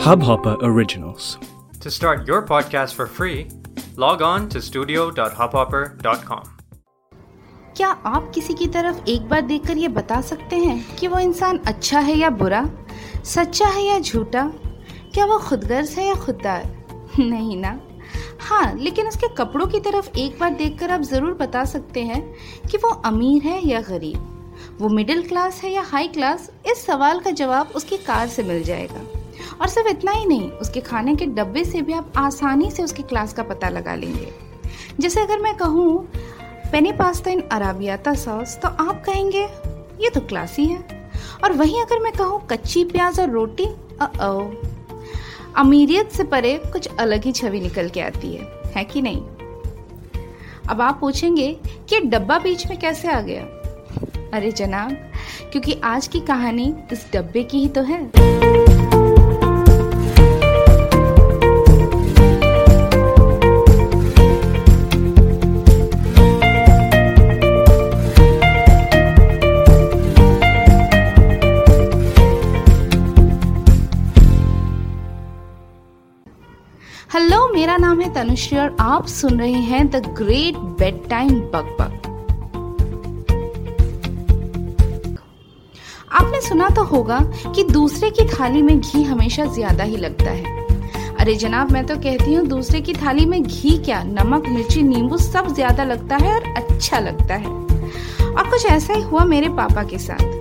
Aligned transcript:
Hubhopper 0.00 0.56
Originals. 0.62 1.38
To 1.80 1.90
start 1.90 2.26
your 2.26 2.46
podcast 2.46 2.94
for 2.94 3.06
free, 3.06 3.48
log 3.96 4.22
on 4.22 4.48
to 4.48 4.62
studio.hubhopper.com. 4.62 6.40
क्या 7.76 7.88
आप 7.88 8.32
किसी 8.34 8.54
की 8.54 8.66
तरफ़ 8.66 9.04
एक 9.08 9.28
बार 9.28 9.40
देखकर 9.40 9.76
ये 9.76 9.88
बता 9.88 10.20
सकते 10.20 10.56
हैं 10.56 10.96
कि 10.96 11.08
वो 11.08 11.18
इंसान 11.18 11.58
अच्छा 11.58 12.00
है 12.00 12.16
या 12.18 12.30
बुरा? 12.30 12.70
सच्चा 13.24 13.66
है 13.66 13.82
या 13.82 14.00
झूठा? 14.00 14.52
क्या 15.14 15.24
वो 15.24 15.38
खुदगर्ज 15.38 15.90
है 15.90 16.08
या 16.08 16.14
खुददार? 16.14 16.86
नहीं 17.18 17.56
ना? 17.56 17.80
हाँ 18.40 18.74
लेकिन 18.76 19.08
उसके 19.08 19.28
कपड़ों 19.28 19.66
की 19.66 19.80
तरफ़ 19.80 20.10
एक 20.18 20.38
बार 20.40 20.50
देखकर 20.50 20.90
आप 20.90 21.00
ज़रूर 21.00 21.34
बता 21.34 21.64
सकते 21.64 22.02
हैं 22.02 22.34
कि 22.70 22.76
वो 22.76 22.88
अमीर 22.88 23.42
है 23.42 23.68
या 23.68 23.80
गरीब। 23.80 24.26
वो 24.80 24.88
मिडिल 24.88 25.28
क्लास 25.28 25.62
है 25.62 25.70
या 25.70 25.82
हाई 25.82 26.08
क्लास? 26.08 26.50
इस 26.72 26.86
सवाल 26.86 27.20
का 27.20 27.30
जवाब 27.30 27.66
उसकी 27.66 27.96
कार 27.96 28.28
से 28.28 28.42
मिल 28.42 28.62
जाएगा। 28.62 29.19
और 29.60 29.68
सिर्फ़ 29.68 29.88
इतना 29.88 30.12
ही 30.12 30.24
नहीं, 30.26 30.50
उसके 30.50 30.80
खाने 30.80 31.14
के 31.16 31.26
डब्बे 31.26 31.64
से 31.64 31.82
भी 31.82 31.92
आप 31.92 32.12
आसानी 32.16 32.70
से 32.70 32.82
उसकी 32.82 33.02
क्लास 33.02 33.32
का 33.32 33.42
पता 33.42 33.68
लगा 33.68 33.94
लेंगे। 33.94 34.32
जैसे 35.00 35.20
अगर 35.20 35.38
मैं 35.38 35.56
कहूँ, 35.56 36.08
penne 36.72 36.92
pasta 36.92 37.30
in 37.30 37.40
arrabbiata 37.52 38.14
sauce 38.14 38.56
तो 38.56 38.68
आप 38.68 39.02
कहेंगे, 39.04 39.42
ये 40.02 40.10
तो 40.10 40.20
क्लासी 40.20 40.66
है। 40.66 40.78
और 41.44 41.52
वहीं 41.52 41.82
अगर 41.82 41.98
मैं 41.98 42.12
कहूँ, 42.12 42.40
कच्ची 42.46 42.84
प्याज 42.84 43.20
और 43.20 43.30
रोटी 43.30 43.66
ओ 44.22 44.50
अमीरियत 45.56 46.10
से 46.10 46.24
परे 46.24 46.54
कुछ 46.72 46.88
अलग 46.98 47.24
ही 47.24 47.32
छवि 47.32 47.60
निकल 47.60 47.88
के 47.88 48.00
आती 48.00 48.32
है 48.34 48.46
है 48.76 48.84
कि 48.84 49.02
नहीं? 49.02 49.22
अब 50.68 50.80
आप 50.80 50.98
पूछेंगे 51.00 51.52
कि 51.88 52.00
डब्बा 52.00 52.38
बीच 52.38 52.66
में 52.66 52.78
कैसे 52.78 53.08
आ 53.08 53.20
गया? 53.20 53.42
अरे 54.34 54.50
जनाब, 54.52 54.96
क्योंकि 55.52 55.80
आज 55.84 56.08
की 56.08 56.20
कहानी 56.20 56.74
इस 56.92 57.06
डब्बे 57.12 57.42
की 57.42 57.58
ही 57.58 57.68
तो 57.68 57.82
है। 57.82 58.59
मेरा 77.60 77.76
नाम 77.76 78.00
है 78.00 78.08
तनुश्री 78.14 78.58
और 78.58 78.76
आप 78.80 79.06
सुन 79.06 79.38
रहे 79.40 79.52
हैं 79.52 79.88
the 79.90 79.96
great 80.18 80.56
bed 80.78 81.08
time 81.08 81.28
bug 81.28 81.66
bug 81.80 82.06
आपने 86.12 86.40
सुना 86.40 86.68
तो 86.68 86.84
होगा 86.84 87.18
कि 87.54 87.64
दूसरे 87.64 88.10
की 88.10 88.24
थाली 88.28 88.62
में 88.62 88.80
घी 88.80 89.02
हमेशा 89.02 89.44
ज़्यादा 89.44 89.84
ही 89.84 89.96
लगता 89.96 90.30
है। 90.30 90.58
अरे 91.14 91.34
जनाब, 91.34 91.72
मैं 91.72 91.86
तो 91.86 91.96
कहती 91.96 92.34
हूँ, 92.34 92.46
दूसरे 92.46 92.80
की 92.80 92.94
थाली 92.94 93.26
में 93.26 93.42
घी 93.42 93.76
क्या? 93.78 94.02
नमक, 94.02 94.48
मिर्ची, 94.48 94.82
नींबू 94.82 95.16
सब 95.18 95.54
ज़्यादा 95.54 95.84
लगता 95.84 96.16
है 96.16 96.34
और 96.34 96.52
अच्छा 96.56 97.00
लगता 97.00 97.34
है। 97.34 97.46
और 97.46 98.50
कुछ 98.50 98.66
ऐसा 98.66 98.94
ही 98.94 99.02
हुआ 99.02 99.24
मेरे 99.24 99.48
पापा 99.48 99.82
के 99.82 99.98
साथ। 99.98 100.39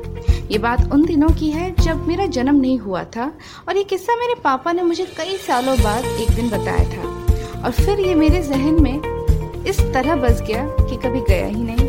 ये 0.51 0.57
बात 0.57 0.91
उन 0.93 1.05
दिनों 1.05 1.27
की 1.29 1.49
है 1.51 1.69
जब 1.75 2.07
मेरा 2.07 2.25
जन्म 2.27 2.55
नहीं 2.55 2.77
हुआ 2.79 3.03
था 3.15 3.25
और 3.67 3.77
ये 3.77 3.83
किस्सा 3.83 4.15
मेरे 4.15 4.35
पापा 4.35 4.71
ने 4.71 4.83
मुझे 4.83 5.05
कई 5.17 5.37
सालों 5.37 5.77
बाद 5.79 6.05
एक 6.05 6.29
दिन 6.29 6.49
बताया 6.49 6.85
था। 6.89 7.63
और 7.63 7.71
फिर 7.71 7.99
ये 7.99 8.15
मेरे 8.15 8.41
जहन 8.43 8.81
में 8.81 9.65
इस 9.67 9.81
तरह 9.93 10.15
बस 10.15 10.41
गया 10.41 10.65
कि 10.79 10.95
कभी 10.97 11.21
गया 11.29 11.45
ही 11.45 11.63
नहीं। 11.63 11.88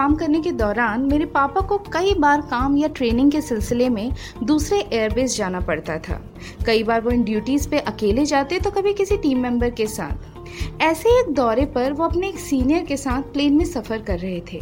काम 0.00 0.14
करने 0.14 0.40
के 0.40 0.50
दौरान 0.52 1.00
मेरे 1.06 1.24
पापा 1.26 1.60
को 1.60 1.76
कई 1.92 2.12
बार 2.18 2.40
काम 2.40 2.76
या 2.76 2.88
ट्रेनिंग 2.88 3.30
के 3.32 3.40
सिलसिले 3.40 3.88
में 3.88 4.12
दूसरे 4.42 4.78
एयरबेस 4.82 5.36
जाना 5.36 5.60
पड़ता 5.60 5.96
था। 5.98 6.20
कई 6.66 6.82
बार 6.82 7.00
वो 7.00 7.10
इन 7.10 7.24
ड्यूटीज़ 7.24 7.68
पे 7.68 7.78
अकेले 7.80 8.24
जाते 8.24 8.60
तो 8.60 8.70
कभी 8.70 8.94
किसी 8.94 9.16
टीम 9.16 9.42
मेंबर 9.42 9.70
के 9.70 9.86
साथ। 9.86 10.82
ऐसे 10.82 11.18
एक 11.20 11.32
दौरे 11.34 11.64
पर 11.66 11.92
वो 11.92 12.04
अपने 12.04 12.28
एक 12.28 12.38
सीनियर 12.38 12.84
के 12.84 12.96
साथ 12.96 13.32
प्लेन 13.32 13.56
में 13.56 13.64
सफ़र 13.64 14.02
कर 14.02 14.18
रहे 14.18 14.40
थे। 14.52 14.60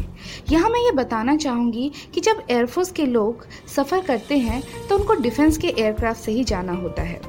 यहाँ 0.51 0.71
मैं 0.71 0.81
ये 0.81 0.93
बताना 0.93 1.37
चाहूँगी 1.37 1.91
कि 2.15 2.21
जब 2.21 2.43
एयरफोर्स 2.51 2.91
के 2.93 3.07
लोग 3.07 3.47
सफ़र 3.77 4.01
करते 4.01 4.39
हैं 4.39 4.63
तो 4.89 4.97
उनको 4.97 5.15
डिफेंस 5.23 5.59
के 5.59 5.69
एयरक्राफ्ट 5.69 6.21
से 6.21 6.33
ही 6.33 6.45
जाना 6.45 6.73
होता 6.73 7.03
है। 7.03 7.21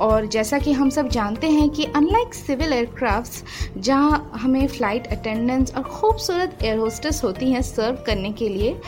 और 0.00 0.26
जैसा 0.26 0.58
कि 0.58 0.72
हम 0.72 0.90
सब 0.90 1.08
जानते 1.08 1.50
हैं 1.50 1.68
कि 1.70 1.84
अनलाइक 1.84 2.34
सिविल 2.34 2.72
एयरक्राफ्ट्स 2.72 3.42
जहाँ 3.78 4.30
हमें 4.34 4.66
फ़्लाइट 4.68 5.06
अटेंडेंट्स 5.06 5.74
और 5.74 5.82
खूबसूरत 5.82 6.58
एयर 6.62 6.78
होस्टेस 6.78 7.20
होती 7.24 7.52
हैं 7.52 7.62
सर्व 7.62 8.02
करने 8.06 8.32
के 8.32 8.48
लिए 8.48 8.80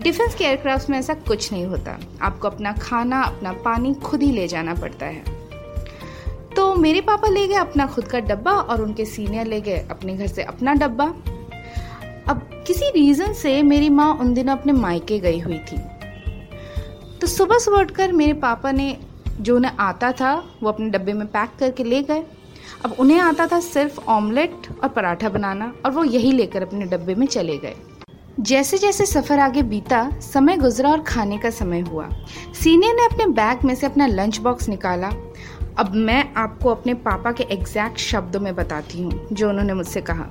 डिफेंस 0.00 0.34
के 0.34 0.44
एयरक्राफ्ट 0.44 0.90
में 0.90 0.98
ऐसा 0.98 1.14
कुछ 1.14 1.52
नहीं 1.52 1.66
होता। 1.66 1.98
आपको 2.22 2.48
अपना 2.48 2.72
खाना, 2.72 3.22
अपना 3.22 3.52
पानी 3.52 3.94
खुद 3.94 4.22
ही 4.22 4.32
ले 4.32 4.48
जाना 4.48 4.74
पड़ता 4.74 5.06
है। 5.06 5.24
तो 6.56 6.74
मेरे 6.74 7.00
पापा 7.00 7.28
ले 7.28 7.46
गए 7.48 7.54
अपना 7.54 7.86
खुद 7.86 8.04
का 8.04 8.20
डब्बा 8.20 8.52
और 8.52 8.82
उनके 8.82 9.04
सीनियर 9.04 9.46
ले 9.46 9.60
गए 9.60 9.86
अपने 9.90 10.16
घर 10.16 10.26
से 10.26 10.42
अपना 10.42 10.74
डब्बा। 10.74 11.04
अब 12.28 12.64
किसी 12.66 12.90
रीज़न 12.90 13.32
से 13.32 13.62
मेरी 13.62 13.88
माँ 13.88 14.12
उन 14.14 14.34
दिनों 14.34 14.56
अपने 14.56 14.72
मायके 14.72 15.18
गई 15.18 15.38
हुई 15.38 15.58
थी। 15.58 15.76
तो 17.20 17.26
सुबह 17.26 17.58
सुबह 17.58 17.78
उठकर 17.78 18.12
मेरे 18.12 18.32
पापा 18.32 18.72
ने 18.72 18.96
जो 19.40 19.56
उन्हें 19.56 19.72
आता 19.80 20.12
था, 20.12 20.44
वो 20.62 20.68
अपने 20.68 20.90
डब्बे 20.90 21.12
में 21.12 21.26
पैक 21.26 21.50
करके 21.58 21.84
ले 21.84 22.02
गए। 22.02 22.24
अब 22.84 22.96
उन्हें 23.00 23.20
आता 23.20 23.46
था 23.46 23.60
सिर्फ़ 23.60 24.00
ऑमलेट 24.00 24.52
और 24.82 24.88
पराठा 24.88 25.28
बनाना 25.28 25.74
और 25.84 25.90
वो 25.90 26.04
यही 26.04 26.32
लेकर 26.32 26.62
अपने 26.62 26.84
डब्बे 26.84 27.14
में 27.14 27.26
चले 27.26 27.58
गए। 27.58 27.74
जैसे 28.40 28.78
जैसे 28.78 29.06
सफ़र 29.06 29.38
आगे 29.38 29.62
बीता, 29.62 30.10
समय 30.20 30.56
गुजरा 30.56 30.90
और 30.90 31.02
खाने 31.02 31.38
का 31.38 31.50
समय 31.50 31.80
हुआ। 31.80 32.08
सीनियर 32.62 32.94
ने 32.94 33.04
अपने 33.04 33.26
बैग 33.26 33.58
में 33.64 33.74
से 33.74 33.86
अपना 33.86 34.06
लंच 34.06 34.38
बॉक्स 34.38 34.68
निकाला। 34.68 35.10
अब 35.78 35.92
मैं 35.94 36.34
आपको 36.34 36.70
अपने 36.70 36.94
पापा 36.94 37.32
के 37.32 37.44
एग्जैक्ट 37.44 37.98
शब्दों 37.98 38.40
में 38.40 38.54
बताती 38.54 39.02
हूँ, 39.02 39.28
जो 39.32 39.48
उन्होंने 39.48 39.74
मुझसे 39.74 40.00
कहा। 40.00 40.26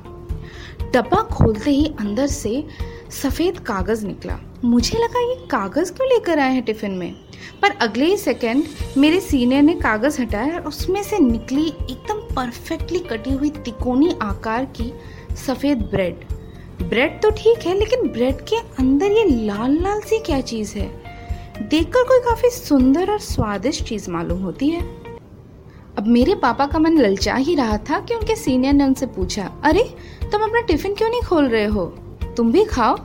डब्बा 0.94 1.22
खोलते 1.22 1.72
ही 1.72 1.96
अंदर 2.00 2.28
से 2.28 2.68
सफ़ेद 3.12 3.60
कागज़ 3.60 4.06
निकला। 4.06 4.40
मुझे 4.64 5.00
लगा, 5.00 5.20
ये 5.20 5.36
कागज़ 5.36 5.94
क्यों 5.94 6.08
लेकर 6.08 6.40
आए 6.40 6.54
हैं 6.54 6.64
टिफ़िन 6.64 6.92
में? 6.92 7.14
पर 7.62 7.72
अगले 7.72 8.06
ही 8.06 8.18
सेकंड, 8.18 8.64
मेरे 8.98 9.20
सीनियर 9.20 9.64
ने 9.64 9.74
कागज़ 9.74 10.22
हटाया 10.22 10.54
और 10.54 10.62
उसमें 10.62 11.04
से 11.04 11.20
निकली 11.20 11.68
एकदम 11.68 12.36
परफेक्टली 12.36 13.00
कटी 13.00 13.34
हुई 13.34 13.50
तिकोनी 13.50 14.16
आकार 14.22 14.66
की 14.66 14.94
सफ़ेद 15.36 15.78
ब्रेड। 15.78 16.26
ब्रेड 16.84 17.22
तो 17.22 17.30
ठीक 17.30 17.58
है, 17.66 17.80
लेकिन 17.80 18.08
ब्रेड 18.08 18.42
के 18.42 18.56
अंदर 18.56 19.06
ये 19.06 19.46
लाल 19.46 19.84
लाल 19.84 20.00
सी 20.00 20.20
क्या 20.20 20.42
चीज़ 20.42 20.76
है? 20.76 21.04
देखकर 21.62 22.04
कोई 22.04 22.20
काफ़ी 22.20 22.50
सुंदर 22.50 23.12
और 23.12 23.20
स्वादिष्ट 23.20 23.84
चीज़ 23.84 24.12
मालूम 24.12 24.42
होती 24.44 24.70
है। 24.70 24.82
अब 25.98 26.08
मेरे 26.08 26.36
पापा 26.36 26.66
का 26.66 26.80
मन 26.80 26.98
ललचा 26.98 27.36
ही 27.36 27.56
रहा 27.56 27.78
था 27.78 28.00
कि 28.00 28.16
उनके 28.16 28.36
सीनियर 28.36 28.74
ने 28.74 28.84
उनसे 28.84 29.06
पूछा, 29.06 29.52
अरे, 29.64 29.96
तुम 30.32 30.42
अपना 30.42 30.62
टिफ़िन 30.62 30.94
क्यों 30.94 31.10
नहीं 31.10 31.22
खोल 31.22 31.48
रहे 31.48 31.66
हो? 31.66 31.98
तुम 32.38 32.51
भी 32.51 32.63
खाओ। 32.66 32.97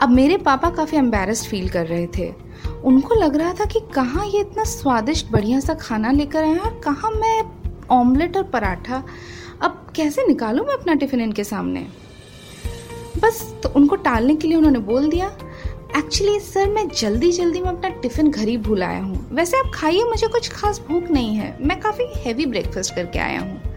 अब 0.00 0.10
मेरे 0.10 0.36
पापा 0.36 0.70
काफ़ी 0.70 0.96
एम्बेरस्ड 0.98 1.46
फील 1.46 1.68
कर 1.68 1.86
रहे 1.86 2.06
थे। 2.18 2.32
उनको 2.84 3.14
लग 3.14 3.36
रहा 3.36 3.52
था 3.52 3.64
कि 3.64 3.80
कहाँ 3.94 4.26
ये 4.26 4.40
इतना 4.40 4.64
स्वादिष्ट 4.64 5.30
बढ़िया 5.32 5.60
सा 5.60 5.74
खाना 5.74 6.12
लेकर 6.12 6.44
आए 6.44 6.56
और 6.56 6.80
कहाँ 6.84 7.10
मैं 7.10 7.42
ऑमलेट 7.90 8.36
और 8.36 8.42
पराठा। 8.42 9.02
अब 9.62 9.86
कैसे 9.96 10.26
निकालूं 10.26 10.64
मैं 10.64 10.74
अपना 10.74 10.94
टिफ़िन 10.94 11.20
इनके 11.20 11.44
सामने? 11.44 11.86
बस 13.22 13.42
तो 13.62 13.68
उनको 13.68 13.96
टालने 13.96 14.34
के 14.36 14.48
लिए 14.48 14.56
उन्होंने 14.56 14.78
बोल 14.78 15.08
दिया 15.10 15.30
एक्चुअली 15.96 16.38
सर 16.40 16.68
मैं 16.68 16.88
जल्दी 16.88 17.30
जल्दी 17.32 17.60
में 17.60 17.68
अपना 17.68 17.88
टिफ़िन 18.02 18.30
घर 18.30 18.48
ही 18.48 18.56
भूल 18.56 18.82
आया 18.82 19.02
हूँ। 19.02 19.28
वैसे 19.32 19.58
आप 19.58 19.70
खाइए, 19.74 20.04
मुझे 20.04 20.26
कुछ 20.26 20.48
खास 20.52 20.80
भूख 20.88 21.10
नहीं 21.10 21.34
है। 21.36 21.56
मैं 21.60 21.80
काफ़ी 21.80 22.04
हैवी 22.16 22.46
ब्रेकफास्ट 22.46 22.94
करके 22.94 23.18
आया 23.18 23.40
हूँ। 23.40 23.67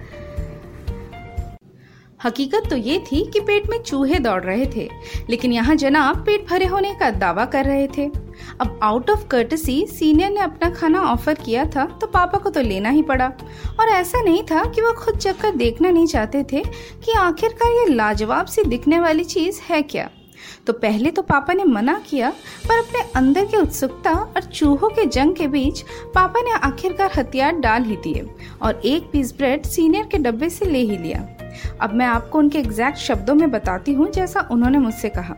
हकीकत 2.24 2.70
तो 2.70 2.76
ये 2.78 2.98
थी 3.02 3.24
कि 3.26 3.40
पेट 3.40 3.70
में 3.70 3.78
चूहे 3.80 4.20
दौड़ 4.20 4.42
रहे 4.44 4.66
थे, 4.76 4.88
लेकिन 5.30 5.54
यहाँ 5.54 5.76
जनाब 5.76 6.24
पेट 6.26 6.46
भरे 6.50 6.66
होने 6.66 6.94
का 6.94 7.10
दावा 7.12 7.46
कर 7.46 7.66
रहे 7.66 7.88
थे। 7.88 8.06
अब 8.62 8.80
आउट 8.84 9.10
ऑफ़ 9.10 9.26
कर्टसी 9.28 9.86
सीनियर 9.88 10.30
ने 10.30 10.40
अपना 10.40 10.70
खाना 10.70 11.02
ऑफ़र 11.04 11.34
किया 11.36 11.66
था 11.66 11.86
तो 12.02 12.08
पापा 12.08 12.38
को 12.38 12.50
तो 12.50 12.62
लेना 12.62 12.90
ही 12.90 13.02
पड़ा। 13.02 13.32
और 13.80 13.90
ऐसा 13.90 14.22
नहीं 14.22 14.44
था 14.44 14.64
कि 14.66 14.82
वो 14.82 14.94
खुद 14.96 15.18
चक्कर 15.18 15.56
देखना 15.56 15.90
नहीं 15.90 16.08
चाहते 16.08 16.44
थे 16.44 16.64
कि 17.06 17.12
आखिरकार 17.20 17.72
ये 17.72 17.94
लाजवाब 17.94 18.46
सी 18.46 18.64
दिखने 18.64 19.00
वाली 19.00 19.24
चीज़ 19.26 19.62
है 19.70 19.82
क्या। 19.84 20.10
तो 20.68 20.74
पहले 20.74 21.12
तो 21.12 21.22
पापा 21.22 21.54
ने 21.54 21.64
मना 21.64 22.00
किया, 22.10 22.30
पर 22.68 22.78
अपने 22.80 23.02
अंदर 23.16 23.46
की 23.46 23.58
उत्सुकता 23.58 24.12
और 24.12 24.42
चूहों 24.42 24.90
के 24.90 25.06
जंग 25.06 25.36
के 25.36 25.48
बीच 25.48 25.82
पापा 26.16 26.42
ने 26.42 26.52
आखिरकार 26.52 27.12
हथियार 27.18 27.56
डाल 27.56 27.84
ही 27.84 27.96
दिए 27.96 28.26
और 28.62 28.82
एक 28.86 29.10
पीस 29.12 29.38
ब्रेड 29.38 29.66
सीनियर 29.66 30.06
के 30.06 30.18
डब्बे 30.18 30.50
से 30.50 30.66
ले 30.66 30.80
ही 30.80 30.98
लिया। 30.98 31.28
अब 31.82 31.94
मैं 31.94 32.06
आपको 32.06 32.38
उनके 32.40 32.60
एग्जैक्ट 32.60 32.98
शब्दों 32.98 33.36
में 33.36 33.52
बताती 33.52 33.94
हूँ 33.94 34.10
जैसा 34.12 34.48
उन्होंने 34.52 34.78
मुझसे 34.78 35.10
कहा। 35.10 35.36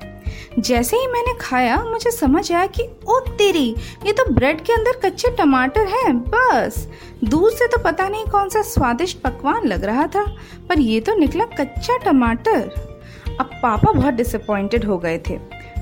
जैसे 0.60 0.98
ही 0.98 1.08
मैंने 1.08 1.34
खाया, 1.42 1.78
मुझे 1.84 2.12
समझ 2.12 2.52
आया 2.52 2.66
कि, 2.66 2.84
ओ 3.08 3.20
तेरी, 3.20 3.76
ये 4.06 4.12
तो 4.12 4.26
ब्रेड 4.34 4.62
के 4.62 4.74
अंदर 4.74 5.00
कच्चे 5.06 5.30
टमाटर 5.30 5.88
हैं, 5.88 6.18
बस। 6.20 6.88
दूर 7.24 7.52
से 7.52 7.68
तो 7.68 7.78
पता 7.84 8.08
नहीं 8.10 8.26
कौन 8.26 8.50
सा 8.50 8.62
स्वादिष्ट 8.62 9.18
पकवान 9.18 9.68
लग 9.68 9.84
रहा 9.84 10.08
था, 10.08 10.26
पर 10.70 10.80
ये 10.80 11.00
तो 11.00 11.16
निकला 11.16 11.46
कच्चा 11.46 11.98
टमाटर। 11.98 12.93
अब 13.40 13.50
पापा 13.64 13.92
बहुत 13.92 14.14
डिसअपॉइंटेड 14.14 14.86
हो 14.86 14.98
गए 14.98 15.18
थे। 15.18 15.40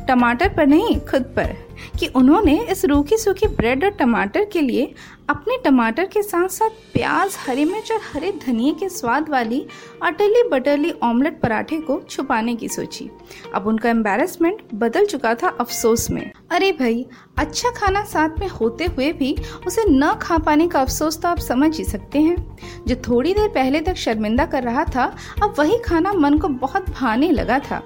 टमाटर 0.08 0.50
पर 0.50 0.68
नहीं 0.68 1.00
खुद 1.00 1.22
पर। 1.22 1.71
कि 2.00 2.08
उन्होंने 2.08 2.60
इस 2.72 2.86
रूखी 2.86 3.18
सूखी 3.18 3.48
ब्रेड 3.48 3.84
और 3.84 3.92
टमाटर 3.92 4.46
के 4.46 4.62
लिए 4.62 4.94
अपने 5.30 5.58
टमाटर 5.66 6.06
के 6.06 6.22
साथ 6.22 6.48
साथ 6.50 6.70
प्याज, 6.94 7.36
हरी 7.40 7.66
मिर्च 7.66 7.92
और 7.92 8.00
हरे 8.14 8.32
धनिए 8.46 8.74
के 8.74 8.90
स्वाद 8.90 9.30
वाली 9.30 9.66
अटली 10.04 10.44
बटरली 10.50 10.92
ऑमलेट 11.04 11.40
पराठे 11.42 11.78
को 11.80 12.00
छुपाने 12.10 12.56
की 12.56 12.68
सोची। 12.68 13.10
अब 13.56 13.68
उनका 13.68 13.90
एम्बेरसमेंट 13.90 14.62
बदल 14.74 15.06
चुका 15.06 15.34
था 15.36 15.50
अफसोस 15.60 16.10
में। 16.10 16.32
अरे 16.52 16.72
भाई 16.72 17.06
अच्छा 17.38 17.70
खाना 17.70 18.04
साथ 18.06 18.40
में 18.40 18.48
होते 18.50 18.86
हुए 18.86 19.12
भी 19.14 19.36
उसे 19.68 19.86
न 19.90 20.14
खा 20.22 20.38
पाने 20.38 20.68
का 20.68 20.82
अफसोस 20.82 21.22
तो 21.22 21.28
आप 21.28 21.40
समझ 21.40 21.76
ही 21.78 21.84
सकते 21.84 22.20
हैं। 22.20 22.36
जो 22.88 22.96
थोड़ी 23.08 23.34
देर 23.34 23.48
पहले 23.50 23.82
तक 23.82 23.96
शर्मिंदा 23.96 24.46
कर 24.46 24.64
रहा 24.64 24.84
था, 24.86 25.06
अब 25.44 25.56
वही 25.60 25.78
खाना 25.80 26.14
मन 26.14 26.38
को 26.38 26.48
बहुत 26.48 26.90
भाने 26.90 27.32
लगा 27.32 27.60
था। 27.62 27.84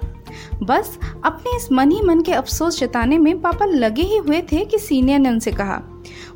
बस 0.62 0.98
अपने 1.24 1.56
इस 1.56 1.68
मन 1.72 1.90
ही 1.90 2.00
मन 2.02 2.20
के 2.20 2.32
अफसोस 2.32 2.80
जताने 2.80 3.18
में 3.18 3.40
पापा 3.40 3.64
लगे 3.64 4.02
ही 4.02 4.16
हुए 4.16 4.40
थे 4.42 4.64
कि 4.64 4.78
सीनियर 4.78 5.18
ने 5.18 5.28
उनसे 5.28 5.52
कहा, 5.52 5.80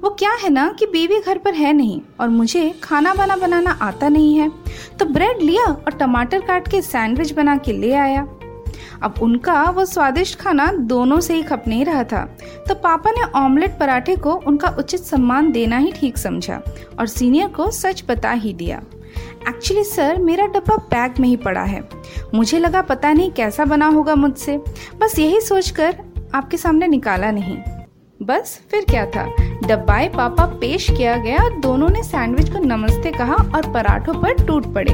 वो 0.02 0.10
क्या 0.10 0.32
है 0.32 0.50
ना 0.50 0.68
कि 0.78 0.86
बीवी 0.86 1.20
घर 1.20 1.38
पर 1.38 1.54
है 1.54 1.72
नहीं 1.72 2.00
और 2.20 2.28
मुझे 2.28 2.68
खाना 2.82 3.14
बना 3.14 3.36
बनाना 3.36 3.78
आता 3.82 4.08
नहीं 4.08 4.36
है 4.36 4.50
तो 4.98 5.04
ब्रेड 5.04 5.42
लिया 5.42 5.64
और 5.64 5.92
टमाटर 5.92 6.40
काट 6.40 6.68
के 6.68 6.82
सैंडविच 6.82 7.32
बना 7.32 7.56
के 7.56 7.72
ले 7.72 7.92
आया। 7.94 8.26
अब 9.02 9.14
उनका 9.22 9.62
वो 9.70 9.84
स्वादिष्ट 9.84 10.38
खाना 10.38 10.66
दोनों 10.72 11.18
से 11.20 11.34
ही 11.34 11.42
खप 11.42 11.64
नहीं 11.68 11.84
रहा 11.84 12.02
था 12.04 12.22
तो 12.68 12.74
पापा 12.74 13.10
ने 13.10 13.22
ऑमलेट 13.36 13.78
पराठे 13.78 14.16
को 14.16 14.34
उनका 14.46 14.68
उचित 14.78 15.00
सम्मान 15.00 15.50
देना 15.52 15.76
ही 15.76 15.92
ठीक 15.92 16.18
समझा 16.18 16.60
और 16.98 17.06
सीनियर 17.06 17.48
को 17.48 17.70
सच 17.70 18.02
बता 18.08 18.32
ही 18.32 18.52
दिया। 18.52 18.82
एक्चुअली 19.48 19.84
सर, 19.84 20.20
मेरा 20.20 20.46
डब्बा 20.46 20.76
बैग 20.90 21.20
में 21.20 21.28
ही 21.28 21.36
पड़ा 21.36 21.62
है। 21.62 21.80
मुझे 22.34 22.58
लगा 22.58 22.80
पता 22.82 23.12
नहीं 23.12 23.30
कैसा 23.30 23.64
बना 23.64 23.86
होगा 23.86 24.14
मुझसे। 24.14 24.56
बस 25.00 25.18
यही 25.18 25.40
सोचकर 25.40 25.96
आपके 26.34 26.56
सामने 26.56 26.86
निकाला 26.86 27.30
नहीं। 27.30 27.56
बस 28.20 28.60
फिर 28.70 28.84
क्या 28.84 29.04
था? 29.06 29.24
डब्बाए 29.66 30.08
पापा 30.08 30.44
पेश 30.60 30.88
किया 30.90 31.16
गया 31.16 31.48
दोनों 31.60 31.88
ने 31.88 32.02
सैंडविच 32.02 32.50
को 32.50 32.58
नमस्ते 32.58 33.10
कहा 33.10 33.34
और 33.34 33.70
पराठों 33.72 34.14
पर 34.14 34.44
टूट 34.46 34.66
पड़े। 34.74 34.92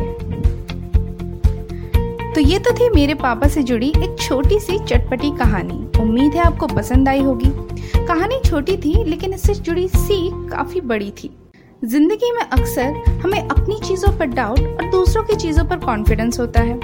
तो 2.35 2.41
ये 2.41 2.59
तो 2.59 2.73
थी 2.73 2.89
मेरे 2.91 3.15
पापा 3.15 3.49
से 3.49 3.63
जुड़ी 3.63 3.89
एक 3.89 4.17
छोटी 4.21 4.59
सी 4.61 4.79
चटपटी 4.79 5.31
कहानी। 5.37 5.87
उम्मीद 6.01 6.35
है 6.35 6.41
आपको 6.41 6.67
पसंद 6.67 7.09
आई 7.09 7.23
होगी। 7.23 7.51
कहानी 7.99 8.41
छोटी 8.45 8.77
थी, 8.77 9.03
लेकिन 9.05 9.33
इससे 9.35 9.55
जुड़ी 9.55 9.89
सीख 9.89 10.51
काफ़ी 10.51 10.81
बड़ी 10.83 11.11
थी। 11.13 11.37
ज़िंदगी 11.85 12.31
में 12.33 12.41
अक्सर 12.43 13.03
हमें 13.23 13.41
अपनी 13.41 13.79
चीज़ों 13.79 14.17
पर 14.19 14.27
डाउट 14.27 14.59
और 14.59 14.91
दूसरों 14.91 15.23
की 15.25 15.35
चीज़ों 15.37 15.65
पर 15.65 15.79
कॉन्फिडेंस 15.79 16.39
होता 16.41 16.61
है। 16.61 16.79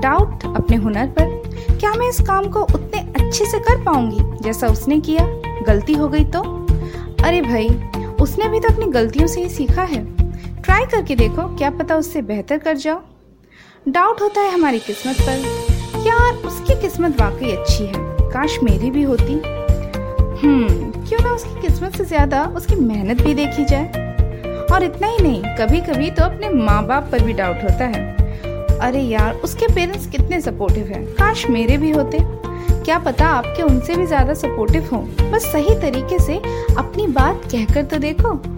डाउट 0.00 0.44
अपने 0.56 0.76
हुनर 0.76 1.06
पर, 1.06 1.76
क्या 1.80 1.92
मैं 1.92 2.08
इस 2.08 2.20
काम 2.20 2.48
को 2.48 2.60
उतने 2.60 3.00
अच्छे 3.22 3.44
से 3.44 3.58
कर 3.58 3.82
पाऊँगी 3.84 4.42
जैसा 4.42 4.68
उसने 4.68 5.00
किया? 5.00 5.26
गलती 5.66 5.92
हो 5.92 6.08
गई 6.08 6.24
तो? 6.24 6.42
अरे 7.24 7.40
भाई, 7.42 7.68
उसने 8.20 8.48
भी 8.48 8.60
तो 8.60 8.68
अपनी 8.68 8.86
गलतियों 8.86 9.26
से 9.26 9.42
ही 9.42 9.48
सीखा 9.48 9.82
है। 9.82 10.04
ट्राई 10.62 10.84
करके 10.84 11.14
देखो, 11.16 11.56
क्या 11.56 11.70
पता 11.70 11.96
उससे 11.96 12.22
बेहतर 12.22 12.58
कर 12.58 12.76
जाओ। 12.76 13.00
डाउट 13.88 14.20
होता 14.20 14.40
है 14.40 14.52
हमारी 14.52 14.78
किस्मत 14.78 15.16
पर। 15.20 16.06
यार, 16.06 16.34
उसकी 16.34 16.80
किस्मत 16.80 17.20
वाकई 17.20 17.50
अच्छी 17.52 17.84
है। 17.84 18.06
काश 18.30 18.58
मेरी 18.62 18.90
भी 18.90 19.02
होती। 19.02 19.32
हम्म 20.42 20.90
क्यों 21.08 21.20
ना 21.20 21.32
उसकी 21.32 21.60
किस्मत 21.60 21.96
से 21.96 22.04
ज़्यादा 22.04 22.44
उसकी 22.56 22.76
मेहनत 22.76 23.22
भी 23.22 23.34
देखी 23.34 23.64
जाए। 23.64 24.06
और 24.72 24.82
इतना 24.82 25.06
ही 25.06 25.18
नहीं 25.18 25.42
कभी 25.58 25.80
कभी 25.80 26.10
तो 26.10 26.24
अपने 26.24 26.48
माँ 26.48 26.86
बाप 26.86 27.08
पर 27.12 27.22
भी 27.22 27.32
डाउट 27.32 27.62
होता 27.62 27.84
है। 27.84 28.17
अरे 28.82 29.00
यार, 29.00 29.34
उसके 29.34 29.66
पेरेंट्स 29.66 30.06
कितने 30.06 30.40
सपोर्टिव 30.40 30.86
हैं। 30.86 31.04
काश 31.14 31.46
मेरे 31.50 31.76
भी 31.76 31.90
होते। 31.90 32.18
क्या 32.84 32.98
पता 32.98 33.26
आपके 33.26 33.62
उनसे 33.62 33.96
भी 33.96 34.06
ज़्यादा 34.06 34.34
सपोर्टिव 34.34 34.88
हो। 34.92 34.98
बस 35.32 35.46
सही 35.52 35.74
तरीके 35.80 36.18
से 36.18 36.36
अपनी 36.78 37.06
बात 37.06 37.42
कहकर 37.44 37.82
तो 37.82 37.98
देखो। 37.98 38.57